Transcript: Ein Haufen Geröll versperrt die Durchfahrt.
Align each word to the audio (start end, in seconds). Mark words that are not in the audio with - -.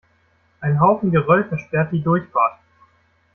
Ein 0.61 0.79
Haufen 0.81 1.11
Geröll 1.11 1.43
versperrt 1.43 1.91
die 1.91 2.01
Durchfahrt. 2.01 2.57